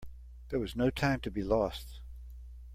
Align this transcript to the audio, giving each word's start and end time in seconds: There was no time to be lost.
There 0.49 0.59
was 0.59 0.75
no 0.75 0.89
time 0.89 1.19
to 1.19 1.29
be 1.29 1.43
lost. 1.43 1.99